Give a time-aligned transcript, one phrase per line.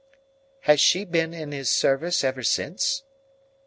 [0.61, 3.03] "Has she been in his service ever since?"